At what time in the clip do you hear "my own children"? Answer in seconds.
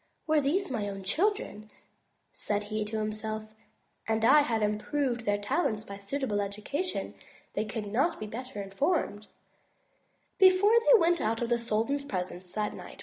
0.71-1.69